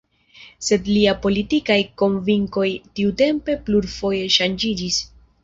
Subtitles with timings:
[0.69, 2.65] Sed lia politikaj konvinkoj
[3.01, 5.01] tiutempe plurfoje ŝanĝiĝis.